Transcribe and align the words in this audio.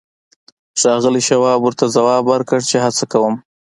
ښاغلي 0.79 1.21
شواب 1.29 1.59
ورته 1.63 1.85
ځواب 1.95 2.23
ورکړ 2.27 2.59
چې 2.69 2.77
هڅه 2.85 3.03
کوم 3.11 3.35